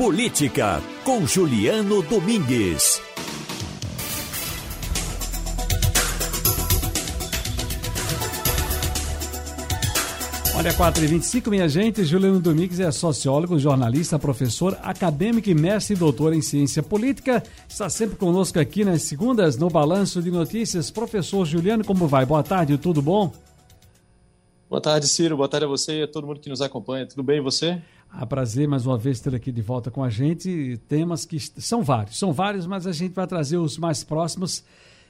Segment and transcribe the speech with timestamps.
[0.00, 3.02] Política, com Juliano Domingues.
[10.56, 12.02] Olha, 4 e 25 minha gente.
[12.02, 17.42] Juliano Domingues é sociólogo, jornalista, professor, acadêmico e mestre e doutor em ciência política.
[17.68, 20.90] Está sempre conosco aqui nas segundas no Balanço de Notícias.
[20.90, 22.24] Professor Juliano, como vai?
[22.24, 23.30] Boa tarde, tudo bom?
[24.70, 25.36] Boa tarde, Ciro.
[25.36, 27.04] Boa tarde a você e a todo mundo que nos acompanha.
[27.04, 27.82] Tudo bem e você?
[28.12, 30.80] Ah, prazer mais uma vez ter aqui de volta com a gente.
[30.88, 34.64] Temas que são vários, são vários, mas a gente vai trazer os mais próximos,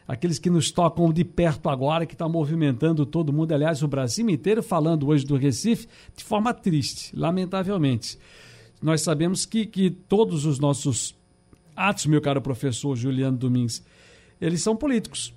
[0.06, 3.52] aqueles que nos tocam de perto agora, que está movimentando todo mundo.
[3.52, 8.18] Aliás, o Brasil inteiro falando hoje do Recife de forma triste, lamentavelmente.
[8.82, 11.16] Nós sabemos que, que todos os nossos
[11.74, 13.82] atos, meu caro professor Juliano Domingues,
[14.38, 15.32] eles são políticos.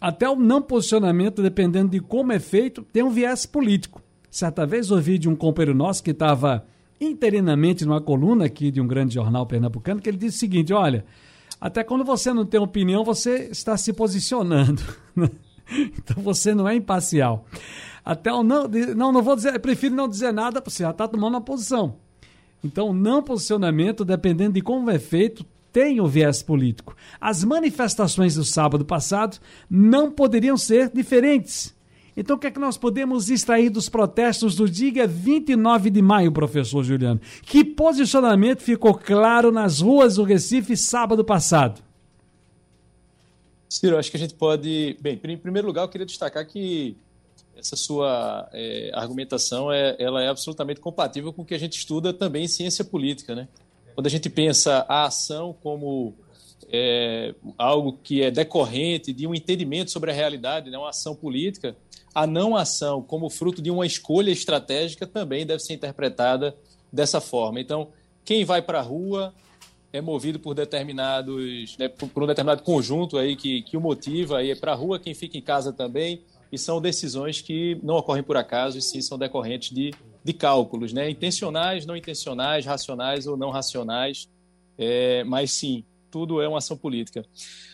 [0.00, 4.02] Até o não posicionamento, dependendo de como é feito, tem um viés político.
[4.30, 6.64] Certa vez ouvi de um companheiro nosso que estava
[7.00, 11.04] interinamente numa coluna aqui de um grande jornal pernambucano, que ele disse o seguinte: olha,
[11.60, 14.82] até quando você não tem opinião, você está se posicionando.
[15.70, 17.46] então você não é imparcial.
[18.04, 21.34] Até o não, não, não vou dizer, prefiro não dizer nada, você já está tomando
[21.34, 21.96] uma posição.
[22.62, 26.94] Então, não posicionamento, dependendo de como é feito, tem o viés político.
[27.20, 31.74] As manifestações do sábado passado não poderiam ser diferentes.
[32.16, 36.32] Então, o que é que nós podemos extrair dos protestos do dia 29 de maio,
[36.32, 37.20] professor Juliano?
[37.42, 41.80] Que posicionamento ficou claro nas ruas do Recife sábado passado?
[43.68, 44.96] Ciro, acho que a gente pode.
[45.00, 46.96] Bem, em primeiro lugar, eu queria destacar que
[47.56, 52.12] essa sua é, argumentação é, ela é absolutamente compatível com o que a gente estuda
[52.12, 53.46] também em ciência política, né?
[53.94, 56.14] Quando a gente pensa a ação como
[56.72, 61.76] é, algo que é decorrente de um entendimento sobre a realidade, né, uma ação política,
[62.14, 66.56] a não ação como fruto de uma escolha estratégica também deve ser interpretada
[66.92, 67.60] dessa forma.
[67.60, 67.88] Então,
[68.24, 69.34] quem vai para a rua
[69.92, 74.54] é movido por determinados, né, por, um determinado conjunto aí que, que o motiva aí
[74.54, 78.36] para a rua, quem fica em casa também, e são decisões que não ocorrem por
[78.36, 79.92] acaso, e sim são decorrentes de,
[80.22, 84.28] de cálculos, né, intencionais, não intencionais, racionais ou não racionais,
[84.78, 87.24] é, mas sim, tudo é uma ação política.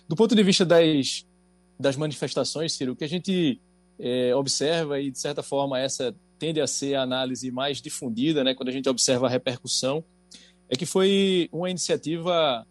[0.09, 1.27] Do ponto de vista das,
[1.79, 3.61] das manifestações, Ciro, o que a gente
[3.99, 8.55] é, observa, e de certa forma essa tende a ser a análise mais difundida, né,
[8.55, 10.05] quando a gente observa a repercussão,
[10.69, 12.67] é que foi uma iniciativa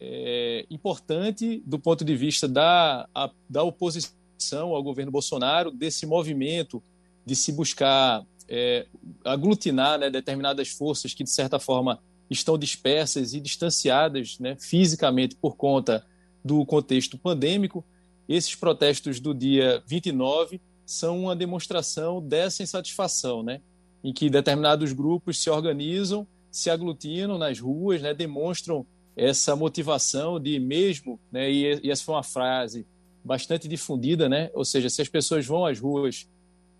[0.00, 6.82] é, importante do ponto de vista da, a, da oposição ao governo Bolsonaro, desse movimento
[7.26, 8.86] de se buscar é,
[9.24, 15.56] aglutinar né, determinadas forças que, de certa forma, estão dispersas e distanciadas né, fisicamente por
[15.56, 16.06] conta
[16.44, 17.84] do contexto pandêmico.
[18.28, 23.60] Esses protestos do dia 29 são uma demonstração dessa insatisfação, né?
[24.02, 28.14] em que determinados grupos se organizam, se aglutinam nas ruas, né?
[28.14, 28.86] demonstram
[29.16, 31.50] essa motivação de mesmo, né?
[31.50, 32.86] e, e essa foi uma frase
[33.22, 34.50] bastante difundida, né?
[34.54, 36.28] ou seja, se as pessoas vão às ruas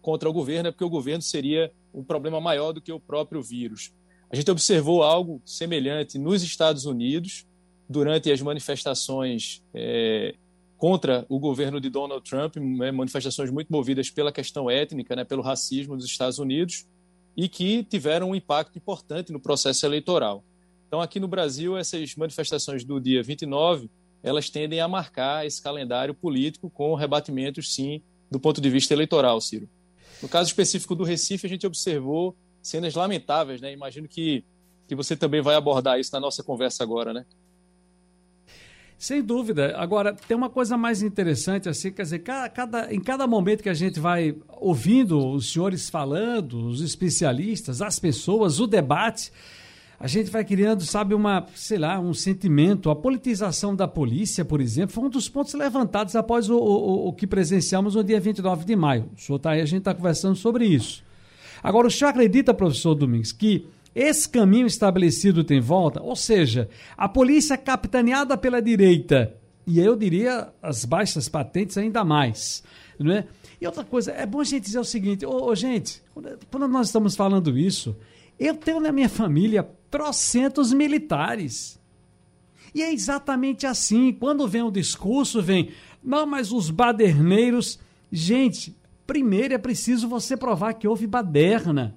[0.00, 3.42] contra o governo é porque o governo seria um problema maior do que o próprio
[3.42, 3.92] vírus.
[4.30, 7.44] A gente observou algo semelhante nos Estados Unidos
[7.88, 10.36] durante as manifestações é,
[10.76, 15.42] contra o governo de Donald Trump, né, manifestações muito movidas pela questão étnica, né, pelo
[15.42, 16.86] racismo dos Estados Unidos,
[17.36, 20.44] e que tiveram um impacto importante no processo eleitoral.
[20.86, 23.90] Então, aqui no Brasil, essas manifestações do dia 29,
[24.22, 29.40] elas tendem a marcar esse calendário político com rebatimentos, sim, do ponto de vista eleitoral,
[29.40, 29.68] Ciro.
[30.22, 33.72] No caso específico do Recife, a gente observou cenas lamentáveis, né?
[33.72, 34.44] Imagino que,
[34.86, 37.24] que você também vai abordar isso na nossa conversa agora, né?
[39.00, 39.74] Sem dúvida.
[39.78, 43.74] Agora, tem uma coisa mais interessante, assim, quer dizer, cada, em cada momento que a
[43.74, 49.32] gente vai ouvindo os senhores falando, os especialistas, as pessoas, o debate,
[49.98, 52.90] a gente vai criando, sabe, uma, sei lá, um sentimento.
[52.90, 57.12] A politização da polícia, por exemplo, foi um dos pontos levantados após o, o, o
[57.14, 59.08] que presenciamos no dia 29 de maio.
[59.16, 61.02] O senhor está aí, a gente está conversando sobre isso.
[61.62, 67.08] Agora, o senhor acredita, professor Domingos, que esse caminho estabelecido tem volta, ou seja, a
[67.08, 69.34] polícia capitaneada pela direita,
[69.66, 72.62] e eu diria as baixas patentes ainda mais,
[72.98, 73.26] não é?
[73.60, 76.02] E outra coisa, é bom a gente dizer o seguinte, ô, ô gente,
[76.50, 77.96] quando nós estamos falando isso,
[78.38, 81.78] eu tenho na minha família trocentos militares.
[82.74, 85.72] E é exatamente assim, quando vem o discurso, vem,
[86.02, 87.78] não, mas os baderneiros,
[88.10, 88.74] gente,
[89.10, 91.96] primeiro é preciso você provar que houve baderna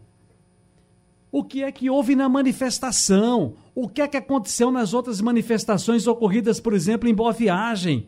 [1.31, 6.07] o que é que houve na manifestação, o que é que aconteceu nas outras manifestações
[6.07, 8.07] ocorridas, por exemplo, em Boa Viagem.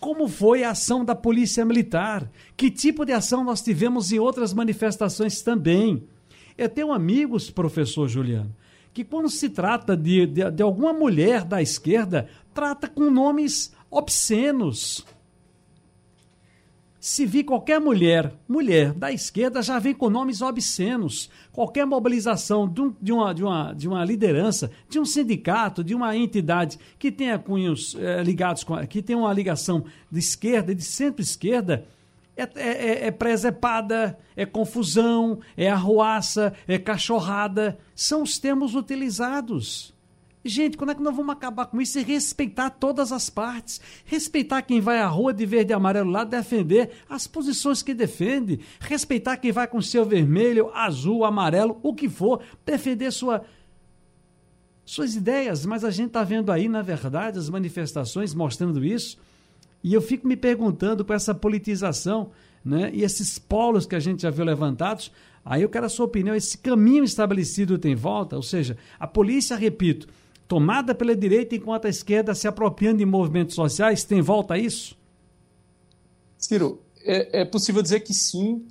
[0.00, 2.30] Como foi a ação da Polícia Militar?
[2.56, 6.02] Que tipo de ação nós tivemos em outras manifestações também?
[6.56, 8.54] Eu tenho amigos, professor Juliano,
[8.94, 15.04] que quando se trata de, de, de alguma mulher da esquerda, trata com nomes obscenos.
[17.06, 21.30] Se vir qualquer mulher, mulher da esquerda, já vem com nomes obscenos.
[21.52, 25.94] Qualquer mobilização de, um, de, uma, de, uma, de uma liderança, de um sindicato, de
[25.94, 28.84] uma entidade que tenha cunhos é, ligados com.
[28.88, 31.86] que tenha uma ligação de esquerda e de centro-esquerda,
[32.36, 37.78] é, é, é, é presepada, é confusão, é arruaça, é cachorrada.
[37.94, 39.94] São os termos utilizados.
[40.48, 43.80] Gente, quando é que nós vamos acabar com isso e respeitar todas as partes?
[44.04, 48.60] Respeitar quem vai à rua de verde e amarelo lá defender as posições que defende.
[48.78, 53.44] Respeitar quem vai com seu vermelho, azul, amarelo, o que for, defender sua,
[54.84, 55.66] suas ideias.
[55.66, 59.18] Mas a gente está vendo aí, na verdade, as manifestações mostrando isso.
[59.82, 62.30] E eu fico me perguntando com essa politização
[62.64, 65.10] né, e esses polos que a gente já viu levantados.
[65.44, 66.34] Aí eu quero a sua opinião.
[66.34, 68.36] Esse caminho estabelecido tem volta?
[68.36, 70.06] Ou seja, a polícia, repito
[70.48, 74.04] tomada pela direita, enquanto a esquerda se apropriando de movimentos sociais?
[74.04, 74.96] Tem volta a isso?
[76.38, 78.66] Ciro, é, é possível dizer que sim,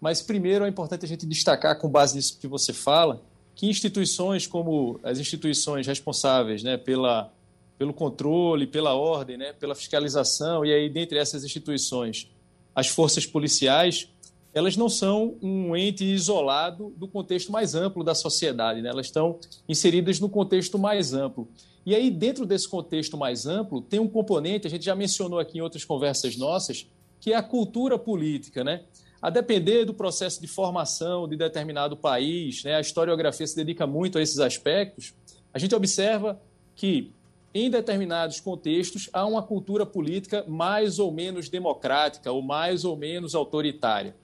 [0.00, 3.22] mas primeiro é importante a gente destacar, com base nisso que você fala,
[3.54, 7.32] que instituições como as instituições responsáveis né, pela,
[7.78, 12.28] pelo controle, pela ordem, né, pela fiscalização, e aí, dentre essas instituições,
[12.74, 14.08] as forças policiais,
[14.54, 18.88] elas não são um ente isolado do contexto mais amplo da sociedade, né?
[18.88, 21.48] elas estão inseridas no contexto mais amplo.
[21.84, 25.58] E aí, dentro desse contexto mais amplo, tem um componente, a gente já mencionou aqui
[25.58, 26.86] em outras conversas nossas,
[27.20, 28.62] que é a cultura política.
[28.62, 28.82] Né?
[29.20, 32.76] A depender do processo de formação de determinado país, né?
[32.76, 35.12] a historiografia se dedica muito a esses aspectos,
[35.52, 36.40] a gente observa
[36.76, 37.12] que
[37.52, 43.34] em determinados contextos há uma cultura política mais ou menos democrática ou mais ou menos
[43.34, 44.14] autoritária.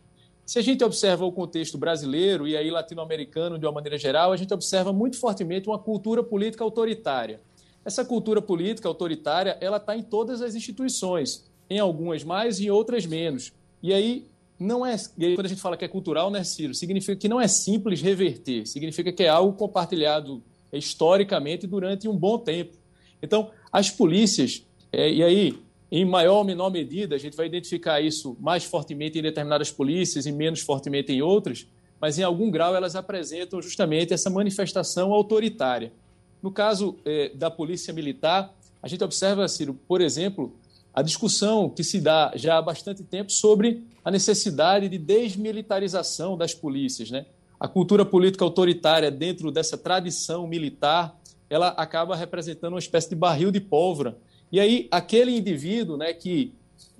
[0.50, 4.36] Se a gente observa o contexto brasileiro e aí latino-americano de uma maneira geral, a
[4.36, 7.40] gente observa muito fortemente uma cultura política autoritária.
[7.84, 12.70] Essa cultura política autoritária, ela está em todas as instituições, em algumas mais e em
[12.70, 13.52] outras menos.
[13.80, 14.26] E aí
[14.58, 14.96] não é,
[15.36, 18.66] quando a gente fala que é cultural, né, Ciro, significa que não é simples reverter,
[18.66, 20.42] significa que é algo compartilhado
[20.72, 22.76] historicamente durante um bom tempo.
[23.22, 28.00] Então, as polícias, é, e aí em maior ou menor medida, a gente vai identificar
[28.00, 31.66] isso mais fortemente em determinadas polícias e menos fortemente em outras,
[32.00, 35.92] mas em algum grau elas apresentam justamente essa manifestação autoritária.
[36.40, 40.54] No caso eh, da Polícia Militar, a gente observa, Ciro, por exemplo,
[40.94, 46.54] a discussão que se dá já há bastante tempo sobre a necessidade de desmilitarização das
[46.54, 47.10] polícias.
[47.10, 47.26] Né?
[47.58, 51.18] A cultura política autoritária dentro dessa tradição militar,
[51.50, 54.16] ela acaba representando uma espécie de barril de pólvora
[54.52, 56.52] e aí, aquele indivíduo né, que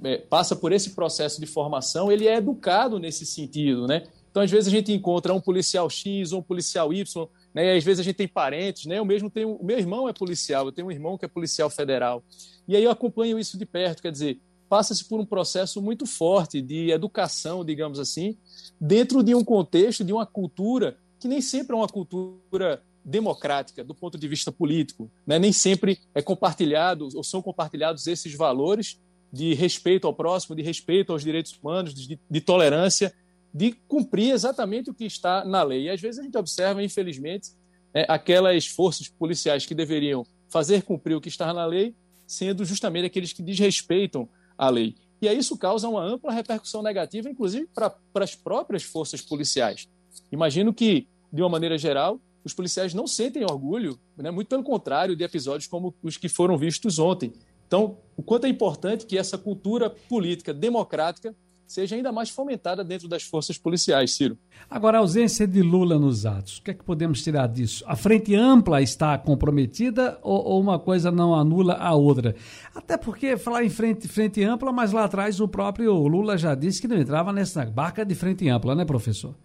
[0.02, 4.06] é, passa por esse processo de formação, ele é educado nesse sentido, né?
[4.30, 7.74] Então, às vezes, a gente encontra um policial X ou um policial Y, né?
[7.74, 8.98] E às vezes a gente tem parentes, né?
[8.98, 9.58] Eu mesmo tenho.
[9.62, 12.22] Meu irmão é policial, eu tenho um irmão que é policial federal.
[12.66, 16.62] E aí eu acompanho isso de perto, quer dizer, passa-se por um processo muito forte
[16.62, 18.36] de educação, digamos assim,
[18.80, 23.94] dentro de um contexto, de uma cultura que nem sempre é uma cultura democrática do
[23.94, 25.10] ponto de vista político.
[25.26, 25.38] Né?
[25.38, 29.00] Nem sempre é compartilhado ou são compartilhados esses valores
[29.32, 33.12] de respeito ao próximo, de respeito aos direitos humanos, de, de tolerância,
[33.52, 35.84] de cumprir exatamente o que está na lei.
[35.84, 37.50] E às vezes a gente observa, infelizmente,
[37.94, 41.94] é, aquelas forças policiais que deveriam fazer cumprir o que está na lei,
[42.26, 44.94] sendo justamente aqueles que desrespeitam a lei.
[45.22, 49.88] E aí isso causa uma ampla repercussão negativa, inclusive para as próprias forças policiais.
[50.32, 54.30] Imagino que, de uma maneira geral, os policiais não sentem orgulho, né?
[54.30, 57.32] muito pelo contrário, de episódios como os que foram vistos ontem.
[57.66, 61.34] Então, o quanto é importante que essa cultura política democrática
[61.70, 64.36] seja ainda mais fomentada dentro das forças policiais, Ciro.
[64.68, 67.84] Agora, a ausência de Lula nos atos, o que é que podemos tirar disso?
[67.86, 72.34] A frente ampla está comprometida ou, ou uma coisa não anula a outra?
[72.74, 76.80] Até porque falar em frente, frente ampla, mas lá atrás o próprio Lula já disse
[76.80, 79.36] que não entrava nessa barca de frente ampla, né, professor?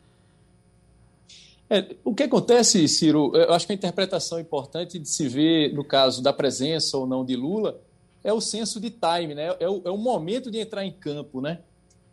[1.70, 5.84] É, o que acontece, Ciro, eu acho que a interpretação importante de se ver no
[5.84, 7.82] caso da presença ou não de Lula
[8.24, 9.56] é o senso de time, né?
[9.60, 11.42] é, o, é o momento de entrar em campo.
[11.42, 11.60] Né?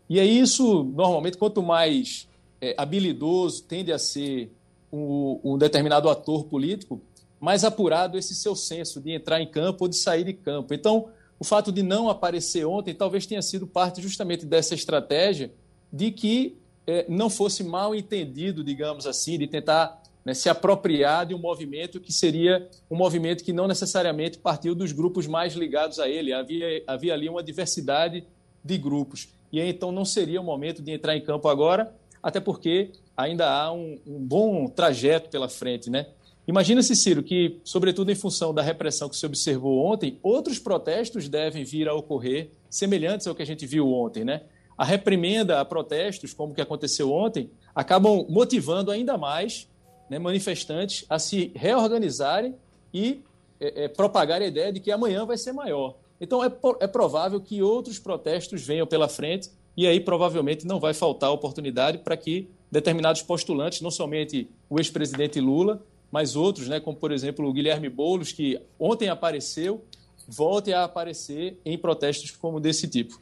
[0.08, 2.28] E é isso, normalmente, quanto mais
[2.60, 4.50] é, habilidoso tende a ser
[4.92, 7.00] um, um determinado ator político,
[7.40, 10.72] mais apurado esse seu senso de entrar em campo ou de sair de campo.
[10.72, 11.08] Então,
[11.40, 15.52] o fato de não aparecer ontem talvez tenha sido parte justamente dessa estratégia
[15.92, 21.34] de que é, não fosse mal entendido, digamos assim, de tentar né, se apropriar de
[21.34, 26.08] um movimento que seria um movimento que não necessariamente partiu dos grupos mais ligados a
[26.08, 26.32] ele.
[26.32, 28.24] Havia, havia ali uma diversidade
[28.64, 29.28] de grupos.
[29.52, 33.72] E então não seria o momento de entrar em campo agora, até porque ainda há
[33.72, 35.90] um, um bom trajeto pela frente.
[35.90, 36.06] Né?
[36.46, 41.64] Imagina-se, Ciro, que, sobretudo em função da repressão que se observou ontem, outros protestos devem
[41.64, 44.42] vir a ocorrer semelhantes ao que a gente viu ontem, né?
[44.76, 49.68] A reprimenda a protestos, como que aconteceu ontem, acabam motivando ainda mais
[50.08, 52.54] né, manifestantes a se reorganizarem
[52.92, 53.22] e
[53.60, 55.96] é, é, propagar a ideia de que amanhã vai ser maior.
[56.20, 60.94] Então, é, é provável que outros protestos venham pela frente e aí provavelmente não vai
[60.94, 66.96] faltar oportunidade para que determinados postulantes, não somente o ex-presidente Lula, mas outros, né, como
[66.96, 69.82] por exemplo o Guilherme Boulos, que ontem apareceu,
[70.28, 73.20] volte a aparecer em protestos como desse tipo.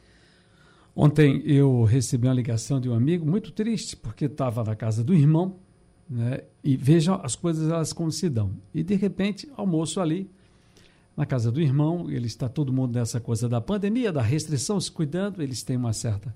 [0.95, 5.13] Ontem eu recebi uma ligação de um amigo muito triste, porque estava na casa do
[5.13, 5.55] irmão,
[6.09, 8.51] né, e vejam as coisas elas como se dão.
[8.73, 10.29] E de repente, almoço ali,
[11.15, 14.91] na casa do irmão, ele está todo mundo nessa coisa da pandemia, da restrição, se
[14.91, 16.35] cuidando, eles têm uma certa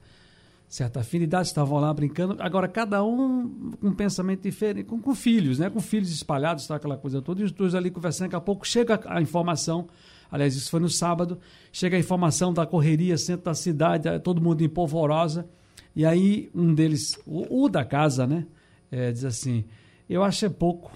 [0.68, 2.36] certa afinidade, estavam lá brincando.
[2.40, 5.70] Agora, cada um com um pensamento diferente, com, com filhos, né?
[5.70, 8.68] Com filhos espalhados, tá, aquela coisa toda, e os dois ali conversando, daqui a pouco
[8.68, 9.88] chega a informação,
[10.32, 11.40] aliás, isso foi no sábado,
[11.72, 15.48] chega a informação da correria, centro da cidade, todo mundo em polvorosa,
[15.96, 18.46] e aí um deles, o, o da casa, né?
[18.92, 19.66] É, diz assim,
[20.10, 20.92] eu acho é pouco,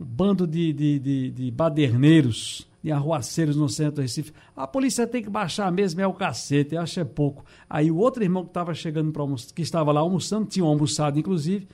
[0.00, 4.30] um bando de, de, de, de baderneiros, de arruaceiros no centro do Recife.
[4.54, 7.42] A polícia tem que baixar mesmo, é o cacete, acho é pouco.
[7.68, 9.24] Aí o outro irmão que estava chegando para
[9.54, 11.66] que estava lá almoçando, tinha almoçado inclusive,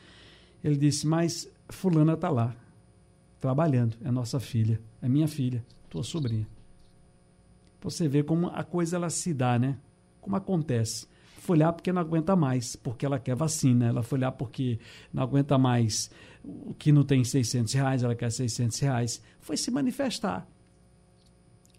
[0.63, 2.55] ele disse, mas fulana está lá,
[3.41, 6.47] trabalhando, é nossa filha, é minha filha, tua sobrinha.
[7.83, 9.79] Você vê como a coisa ela se dá, né?
[10.21, 11.09] Como acontece.
[11.39, 13.87] Foi lá porque não aguenta mais, porque ela quer vacina.
[13.87, 14.79] Ela foi lá porque
[15.13, 16.11] não aguenta mais
[16.45, 19.23] o que não tem 600 reais, ela quer 600 reais.
[19.41, 20.47] Foi se manifestar.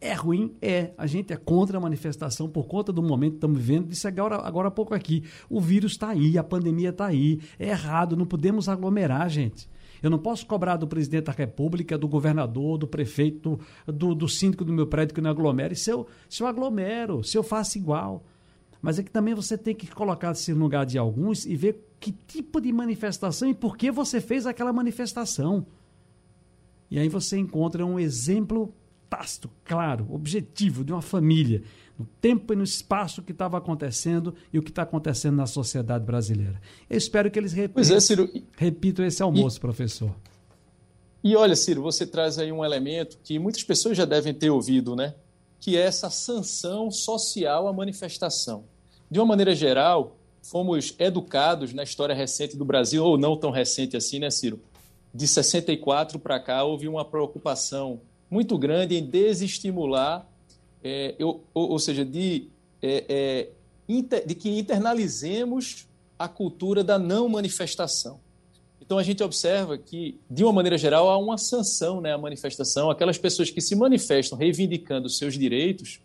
[0.04, 0.56] É ruim?
[0.60, 0.90] É.
[0.98, 3.88] A gente é contra a manifestação por conta do momento que estamos vivendo.
[3.88, 5.24] Disse agora, agora há pouco aqui.
[5.48, 7.40] O vírus está aí, a pandemia está aí.
[7.60, 9.70] É errado, não podemos aglomerar, gente.
[10.02, 14.66] Eu não posso cobrar do presidente da República, do governador, do prefeito, do, do síndico
[14.66, 15.76] do meu prédio que não aglomere.
[15.76, 18.24] Se eu, se eu aglomero, se eu faço igual.
[18.82, 22.12] Mas é que também você tem que colocar-se no lugar de alguns e ver que
[22.12, 25.68] tipo de manifestação e por que você fez aquela manifestação.
[26.90, 28.74] E aí você encontra um exemplo
[29.12, 31.62] tácito, claro, objetivo de uma família,
[32.00, 36.06] no tempo e no espaço que estava acontecendo e o que está acontecendo na sociedade
[36.06, 36.62] brasileira.
[36.90, 40.16] Eu espero que eles repitam, é, Ciro, repitam esse almoço, e, professor.
[41.22, 44.96] E olha, Ciro, você traz aí um elemento que muitas pessoas já devem ter ouvido,
[44.96, 45.14] né?
[45.60, 48.64] Que é essa sanção social à manifestação.
[49.10, 53.98] De uma maneira geral, fomos educados na história recente do Brasil, ou não tão recente
[53.98, 54.62] assim, né, Ciro?
[55.14, 58.00] De 64 para cá, houve uma preocupação
[58.32, 60.26] muito grande em desestimular,
[60.82, 62.48] é, eu, ou, ou, seja, de,
[62.82, 63.50] é, é,
[63.90, 65.86] inter, de que internalizemos
[66.18, 68.20] a cultura da não manifestação.
[68.80, 72.90] Então a gente observa que, de uma maneira geral, há uma sanção né, à manifestação.
[72.90, 76.00] Aquelas pessoas que se manifestam reivindicando seus direitos,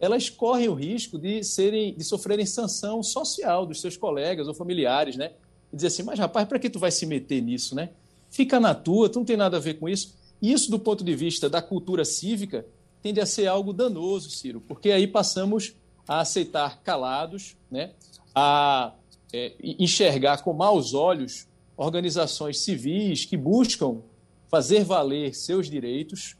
[0.00, 5.14] elas correm o risco de serem, de sofrerem sanção social dos seus colegas ou familiares,
[5.14, 5.32] né?
[5.70, 7.90] E dizer assim, mas rapaz, para que tu vai se meter nisso, né?
[8.30, 10.14] Fica na tua, tu não tem nada a ver com isso.
[10.40, 12.66] Isso, do ponto de vista da cultura cívica,
[13.02, 15.74] tende a ser algo danoso, Ciro, porque aí passamos
[16.06, 17.92] a aceitar calados, né,
[18.34, 18.92] a
[19.32, 24.02] é, enxergar com maus olhos organizações civis que buscam
[24.50, 26.36] fazer valer seus direitos,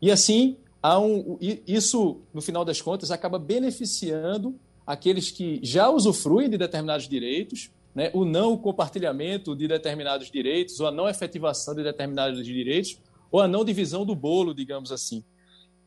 [0.00, 6.56] e assim um, isso, no final das contas, acaba beneficiando aqueles que já usufruem de
[6.56, 12.44] determinados direitos, né, o não compartilhamento de determinados direitos, ou a não efetivação de determinados
[12.44, 12.98] direitos,
[13.30, 15.24] ou a não divisão do bolo, digamos assim.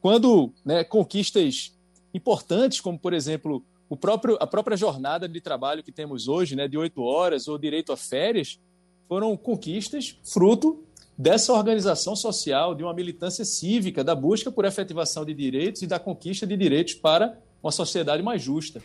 [0.02, 1.74] Quando né, conquistas
[2.14, 6.68] importantes, como, por exemplo, o próprio, a própria jornada de trabalho que temos hoje, né,
[6.68, 8.60] de oito horas, ou direito a férias,
[9.08, 10.84] foram conquistas fruto
[11.18, 16.00] dessa organização social, de uma militância cívica, da busca por efetivação de direitos e da
[16.00, 18.82] conquista de direitos para uma sociedade mais justa.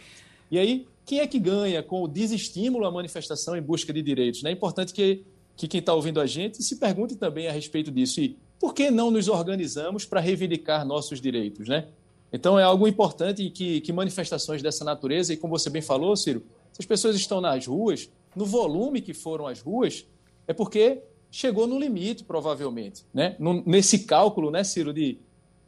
[0.50, 4.44] E aí, quem é que ganha com o desestímulo à manifestação em busca de direitos?
[4.44, 5.24] É importante que,
[5.56, 8.20] que quem está ouvindo a gente se pergunte também a respeito disso.
[8.20, 11.86] E por que não nos organizamos para reivindicar nossos direitos, né?
[12.32, 16.44] Então é algo importante que, que manifestações dessa natureza, e como você bem falou, Ciro,
[16.72, 20.06] se as pessoas estão nas ruas, no volume que foram as ruas,
[20.46, 21.00] é porque
[21.30, 23.04] chegou no limite, provavelmente.
[23.12, 23.36] Né?
[23.64, 25.18] Nesse cálculo, né, Ciro, de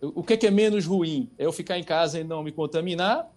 [0.02, 1.28] o que é, que é menos ruim?
[1.38, 3.30] É eu ficar em casa e não me contaminar,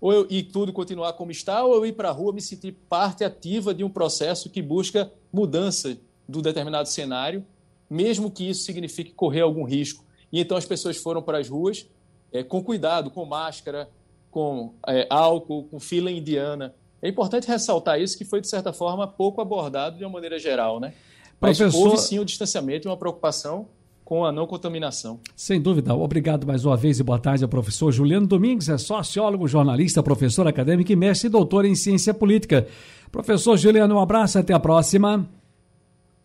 [0.00, 2.72] ou eu, e tudo continuar como está, ou eu ir para a rua me sentir
[2.88, 5.96] parte ativa de um processo que busca mudança
[6.28, 7.44] do determinado cenário
[7.88, 10.04] mesmo que isso signifique correr algum risco.
[10.32, 11.86] E então as pessoas foram para as ruas
[12.32, 13.88] é, com cuidado, com máscara,
[14.30, 16.74] com é, álcool, com fila indiana.
[17.00, 20.80] É importante ressaltar isso, que foi, de certa forma, pouco abordado de uma maneira geral.
[20.80, 20.92] Né?
[21.40, 21.86] Mas Professor...
[21.86, 23.68] houve sim o distanciamento e uma preocupação
[24.04, 25.20] com a não contaminação.
[25.36, 25.94] Sem dúvida.
[25.94, 30.46] Obrigado mais uma vez e boa tarde ao professor Juliano Domingues, é sociólogo, jornalista, professor
[30.46, 32.66] acadêmico e mestre e doutor em ciência política.
[33.10, 35.26] Professor Juliano, um abraço, até a próxima.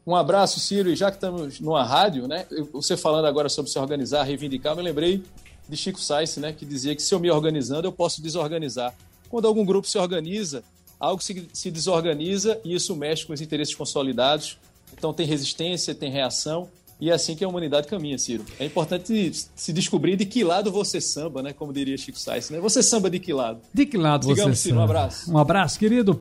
[0.10, 2.44] Um abraço, Ciro, e já que estamos numa rádio, né?
[2.74, 5.24] Você falando agora sobre se organizar, reivindicar, me lembrei
[5.70, 6.52] de Chico Sainz, né?
[6.52, 8.92] Que dizia que se eu me organizando, eu posso desorganizar.
[9.30, 10.64] Quando algum grupo se organiza,
[11.00, 14.58] algo se, se desorganiza e isso mexe com os interesses consolidados.
[14.98, 16.68] Então tem resistência, tem reação
[17.02, 18.44] e é assim que a humanidade caminha, Ciro.
[18.60, 21.54] É importante se descobrir de que lado você samba, né?
[21.54, 22.60] Como diria Chico Sainz, né?
[22.60, 23.62] Você samba de que lado?
[23.74, 24.82] De que lado Sigamos, você Ciro, samba?
[24.82, 25.32] Um abraço.
[25.32, 26.14] Um abraço, querido.